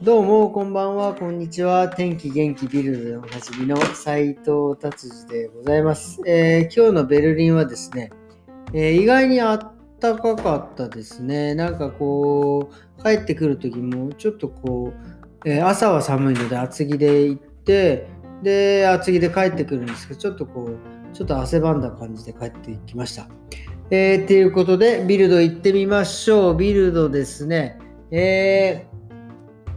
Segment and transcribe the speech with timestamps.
[0.00, 1.88] どうも、こんばんは、こんにちは。
[1.88, 8.12] 天気元気ビルドでおなじみの斉藤達治でございます、えー、今日のベルリンはですね、
[8.72, 11.56] えー、意外にあったかかったですね。
[11.56, 14.92] なんかこう、帰ってくる時もちょっとこ
[15.44, 18.06] う、えー、朝は寒いので厚着で行って、
[18.44, 20.78] で、厚着で帰ってくるんですけど、ちょっとこう、
[21.12, 23.26] ちょっと汗ばんだ感じで帰ってきました。
[23.90, 26.56] えー、ということで、ビルド行ってみましょう。
[26.56, 27.80] ビルドですね。
[28.12, 28.97] えー、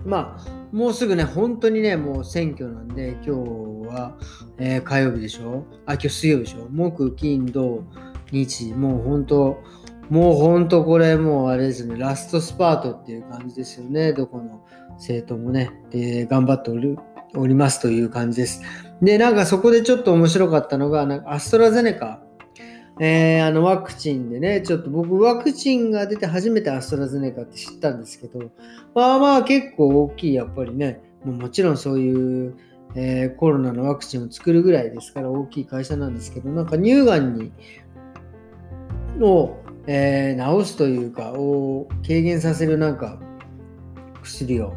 [0.05, 3.31] まあ、もうすぐね、本当にね、もう選挙なんで、今日
[3.87, 4.17] は、
[4.57, 5.65] えー、火曜日でしょ？
[5.85, 6.67] あ、今日水曜日でしょ？
[6.69, 7.83] 木、金、土、
[8.31, 9.57] 日、もう本当、
[10.09, 14.11] もう本当これもうあれですね、ラストスパートっていう感じですよね。
[14.11, 16.97] どこの政党もね、で頑張っておる
[17.33, 18.61] おりますという感じです。
[19.01, 22.21] で、なんかそこでちょっと面白かったのが、なんかアストラゼネカ
[22.99, 28.51] えー、あのワクチンでね、ちょっと僕ワクチンが出て初めてアストラゼネカって知ったんですけど、
[28.93, 32.55] まあまあ結構大きい、やっぱりね、もうもちろんそういう、
[32.95, 37.51] えー、コロナのワクチンを作るぐらいですから大きい会社なんですけど、なんか乳がんに、
[39.21, 43.19] を、えー、治すというか、を軽減させるなんか
[44.21, 44.73] 薬を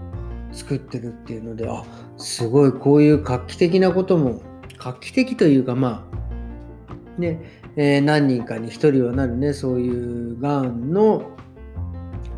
[0.53, 1.85] 作ってるっていうので、あ、
[2.17, 4.41] すごいこういう画期的なことも、
[4.79, 6.07] 画期的というかま
[7.17, 11.30] あ、ね、えー、何人かに1人はなるねそういうがんの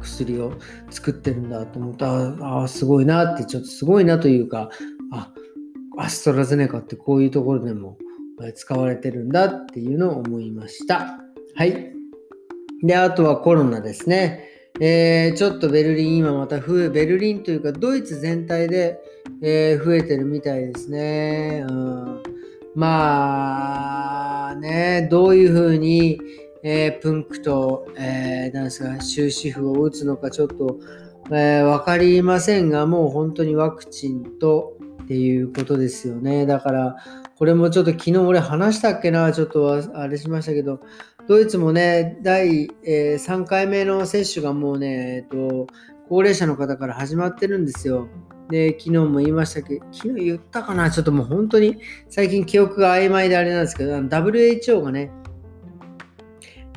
[0.00, 0.52] 薬を
[0.90, 4.70] 作ってるんだと思ったああすごいなってちょっとすごいなというか
[5.12, 5.32] あ
[5.98, 7.98] アストラゼネカってこういうところでも
[8.54, 11.18] 使われてるんだっていうのを思いました。
[11.54, 11.92] はい。
[12.82, 14.44] で、あとはコロナですね。
[14.78, 19.00] えー、ちょっとベルリン今また増え、ベルリンというかドイツ全体で、
[19.42, 21.64] えー、増えてるみたいですね。
[21.66, 22.22] うん、
[22.76, 26.20] まあ、ね、どういうふうに、
[26.62, 30.78] えー、プンクと、えー、なんですか、終止符を打つのかちょっと、
[31.30, 36.44] えー、分かりませんが、もう本当にワクチンとっていうことですよね。
[36.44, 36.96] だから、
[37.38, 40.80] これもちょっと昨日俺話したっけな、ちょっとあれしましたけど、
[41.28, 45.66] ドイツもね、第、え、3回目の接種がもうね、えっと、
[46.08, 48.08] 高齢者の方から始まってるんですよ。
[48.48, 50.90] で、昨日も言いましたけど、昨日言ったかな？
[50.90, 55.10] ちょっともう本当に最近記憶が曖昧であれなんですけど、WHO がね、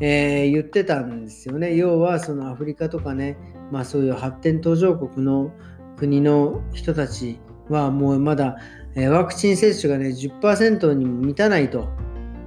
[0.01, 1.75] えー、言ってたんですよね。
[1.75, 3.37] 要はそのアフリカとかね、
[3.71, 5.51] まあそういう発展途上国の
[5.97, 8.57] 国の人たちはもうまだ、
[8.95, 11.87] え、ワクチン接種がね10%にも満たないと。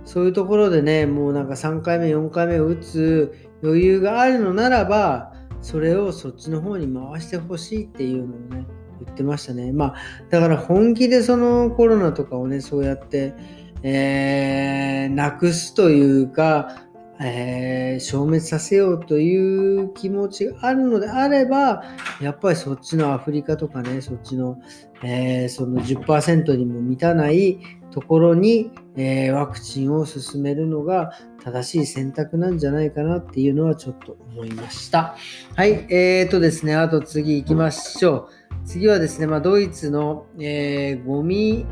[0.04, 3.32] そういうところでね、もうなんか3回目、4回目を打つ
[3.62, 8.66] 余裕があるのならば、それをそっちの方に回してほしいっていうのをね、
[9.00, 9.72] 言ってましたね。
[9.72, 9.94] まあ、
[10.28, 13.34] だから本気でそのコロナとかをね、そうやって、
[13.82, 16.82] えー、なくすというか、
[17.24, 21.84] えー、消滅させようという気持ちがあるのであれば、
[22.20, 24.58] やっぱりそっちのアフリカとかね、そっちの、
[25.02, 27.58] えー、その10%にも満たない
[27.92, 31.12] ところに、えー、ワクチンを進めるのが
[31.42, 35.16] 正しい選択なんじゃないかなっていうのはちょっと思いました。
[35.54, 38.42] はい、えーとですね、あと次行きましょう。
[38.64, 41.66] 次はですね、まあ、ドイツの、えー、ゴミ、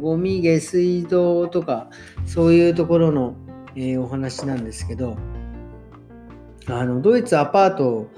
[0.00, 1.88] ゴミ下水道とか、
[2.26, 3.34] そういうところの、
[3.76, 5.16] えー、お話なんですけど、
[6.66, 8.10] あのドイツアパート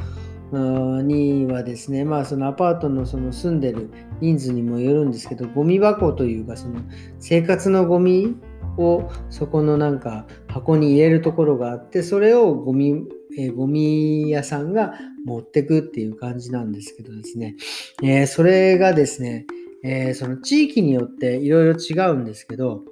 [0.52, 3.90] にはですね、まあ、そのアパートのその住んでる
[4.20, 6.80] 人数にもよるんですけど、ゴミ箱というか、その
[7.18, 8.36] 生活のゴミ
[8.76, 13.06] をそこのなんか箱に入れるところがあって、それをゴミ
[13.38, 14.94] え、ゴミ屋さんが
[15.24, 17.56] 持ってくっていう感じなんですけどですね、
[18.02, 19.46] えー、それがですね、
[19.84, 22.84] えー、その地域によっていろいろ違うんですけど、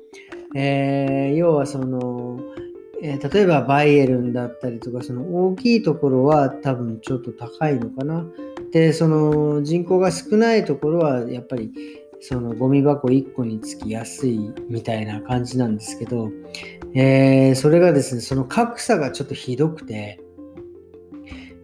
[0.54, 2.40] え要はその、
[3.02, 8.26] え例えばバイエルンだったりとか、その大きいところは多分ちょっと高いのかな。
[8.72, 11.72] で、その人口が少ないところはやっぱり
[12.20, 16.30] そのゴミ箱1個につき安いみたいな感じなんですけど、
[16.94, 20.20] えー、それがですね、その格差がちょっとひどくて、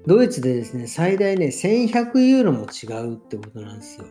[0.06, 4.06] ドイツでですね、最大ね、1100ユーロも違うってことなんですよ。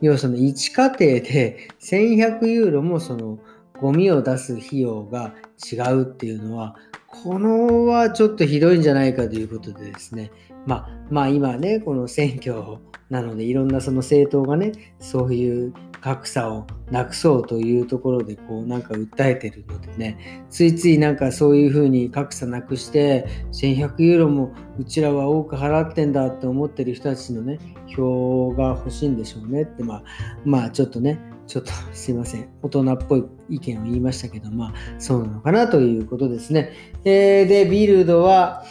[0.00, 3.38] 要はその1家庭で1100ユーロもその
[3.80, 5.34] ゴミを出す費用が
[5.72, 10.30] 違うっていうのは、このはちょっとひどいんじゃないかということでですね、
[10.66, 12.78] まあ、まあ今ね、この選挙
[13.08, 20.44] なのでいろんなその政党がね、そういう格差をなくそうというところでこうなんか訴えてるのでね。
[20.50, 30.02] ついついなんかそういうふうに格差なくして1100ユーロもうちらは多く払ってんだって思ってる人たちのね票が欲しいんでしょうねってまあ
[30.44, 32.48] まあちょっとねちょっとすいません。
[32.62, 36.72] 大人っぽい意見を言いましたけどまあそうなのかなということですね、
[37.04, 38.64] えー、でビルドは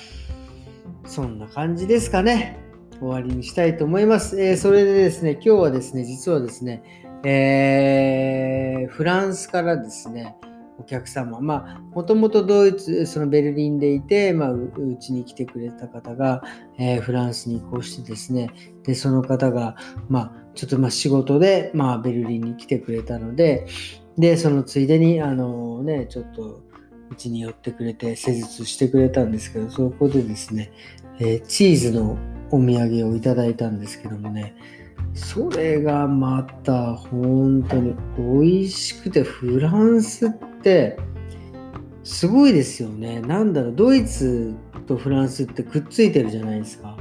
[1.06, 2.58] そんな感じですかね。
[3.00, 4.42] 終わりにしたいと思います。
[4.42, 6.84] えー、それでですね、今日はですね、実はですね、
[7.26, 10.36] えー、フランスからですね、
[10.80, 16.42] お客様、まあ、もともとドイツ、そのベルリンでいて、まあ、うちに来てくれた方が、
[16.78, 18.50] えー、フランスに移行してですね、
[18.84, 19.76] で、その方が、
[20.08, 23.68] まあ、ちょっとまあ仕事で、まあ、ベルリンに来てくれたので、
[24.18, 26.62] で、そのついでに、あのね、ちょっと、
[27.12, 30.72] うちに寄ってくれて、施術してくれたんですけど、そこでですね、
[31.20, 32.18] えー、チーズの
[32.52, 34.56] お土産をいただいたんですけどもね、
[35.14, 40.98] それがまた本当に美味しくて、フランスってって
[42.04, 43.22] すごいですよね。
[43.22, 44.56] なんだろう、ドイツ
[44.88, 46.98] とフランスってくっついてるじゃないですか。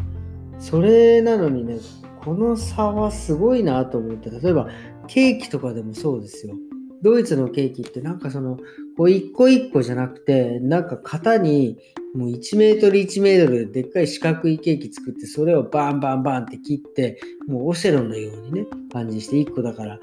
[0.59, 1.79] それなのにね、
[2.23, 4.69] この差はすごいなと思って、例えば
[5.07, 6.55] ケーキとかでもそうですよ。
[7.01, 8.59] ドイツのケーキってなんかその、
[8.97, 11.79] こう一個一個じゃなくて、なんか型に
[12.15, 19.99] もう1メートル1メートルででっかい四角いケーキ作って、それをバンバンバンって切って、もうオセロのようにね、感じにして1個だから、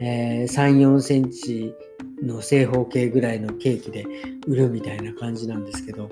[0.00, 1.72] えー、3、4センチ
[2.22, 4.06] の正方形ぐらいのケーキで
[4.46, 6.10] 売るみたいな感じなんですけど、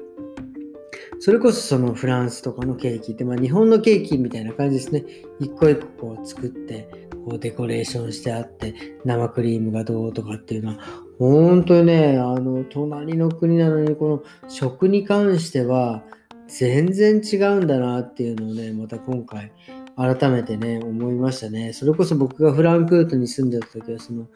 [1.21, 5.05] それこそそのフランスとかのケーキって、まあ日本のケーキみたいな感じですね。
[5.41, 6.89] 一個一個こう作って、
[7.25, 8.75] こうデコレーションしてあって、
[9.05, 10.79] 生クリームがどうとかっていうのは、
[11.19, 16.05] 本当にね、あの、隣の国なのに、この食に関しては、
[16.47, 19.53] 全然違うんだなっていうのをね、また今回、
[19.97, 21.73] 改めてね、思いましたね。
[21.73, 24.29] それこそ僕がフランクフルトに住んでた時は、その、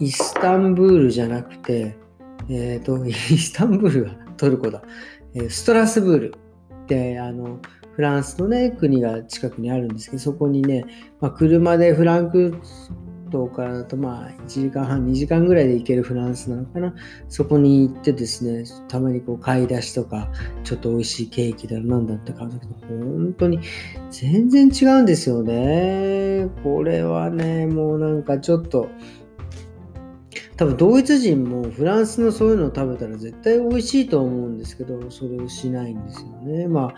[0.00, 1.96] イスタンブールじゃなくて、
[2.48, 4.82] えっ、ー、と、 イスタンブールはトルコだ。
[5.34, 6.34] えストラスブール
[6.84, 7.60] ってあの
[7.94, 10.84] フランスのね国が近くにあるんですけどそこにね、
[11.20, 16.94] まあ、車でフランクフトからだとまあ1時間半2時間ぐらいで行けるフランスなのかな
[17.28, 20.32] そこに行ってですねたまにこう買い出しとか
[20.64, 23.60] ちょっと美味しいケーキだなんだって買うんだけど本当に
[24.10, 28.88] 全然違うんですよねこれはねもうなんかちょっと
[30.60, 36.68] 多分ドイツ人もフランスのそういうのを食べたら絶対美味しいと思うんですけど、それをしないんですよね。
[36.68, 36.94] まあ、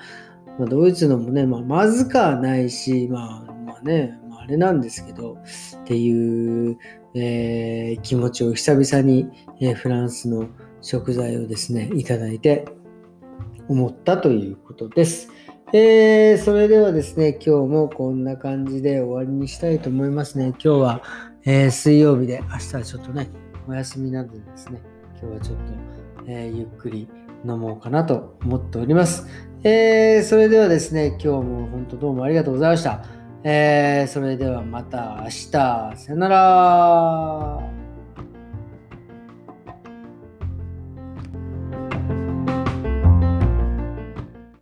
[0.58, 5.38] まあ、ドイツのもね、まあ、まずかはないし、まあ、まあね、まあ、あれなんですけど、
[5.84, 6.76] っていう、
[7.14, 9.28] えー、気持ちを久々に、
[9.60, 10.48] えー、フランスの
[10.80, 12.64] 食材をですね、いただいて
[13.68, 15.28] 思ったということです。
[15.72, 20.46] えー、それではですね、今日もこんな感じで終わりにしたいと思いますね。
[20.46, 21.02] 今日は、
[21.44, 23.30] えー、水曜日で、明日はちょっとね、
[23.68, 24.80] お休みなんでですね、
[25.20, 25.62] 今日はちょっと、
[26.26, 27.08] えー、ゆっくり
[27.44, 29.26] 飲もうかなと思っております。
[29.64, 33.04] えー、それではですね、今日も本当どうもありがとうございました。
[33.44, 37.81] えー、それではまた明日、さよなら。